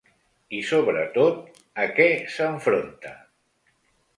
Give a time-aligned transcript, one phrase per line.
[0.59, 2.07] I, sobretot, a què
[2.37, 3.13] s’enfronta?